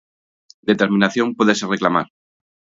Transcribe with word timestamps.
Determinación 0.69 1.27
pódese 1.37 1.65
reclamar. 1.73 2.07